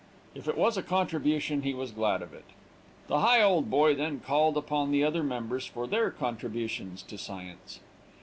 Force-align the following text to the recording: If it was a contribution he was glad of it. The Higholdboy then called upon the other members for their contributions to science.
If 0.33 0.47
it 0.47 0.57
was 0.57 0.77
a 0.77 0.81
contribution 0.81 1.61
he 1.61 1.75
was 1.75 1.91
glad 1.91 2.23
of 2.23 2.33
it. 2.33 2.45
The 3.05 3.17
Higholdboy 3.17 3.95
then 3.97 4.19
called 4.19 4.57
upon 4.57 4.89
the 4.89 5.03
other 5.03 5.21
members 5.21 5.67
for 5.67 5.85
their 5.85 6.09
contributions 6.09 7.03
to 7.03 7.19
science. 7.19 7.81